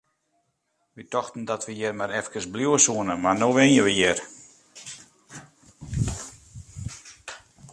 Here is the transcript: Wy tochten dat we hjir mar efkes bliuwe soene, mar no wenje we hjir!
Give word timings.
Wy 0.95 1.03
tochten 1.13 1.43
dat 1.51 1.63
we 1.65 1.71
hjir 1.79 1.93
mar 1.97 2.11
efkes 2.19 2.45
bliuwe 2.53 2.79
soene, 2.85 3.15
mar 3.23 3.37
no 3.39 3.49
wenje 3.57 3.83
we 3.87 3.93
hjir! 3.97 4.19